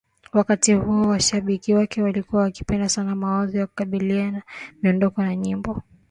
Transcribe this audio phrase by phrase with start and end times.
[0.33, 4.41] wakati huo Washabiki wake walikuwa wakipenda sana mawazo yake ya kubadili
[4.81, 5.81] miondoko au nyimbo